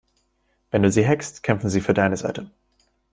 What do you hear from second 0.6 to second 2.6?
Wenn du sie hackst, kämpfen sie für deine Seite.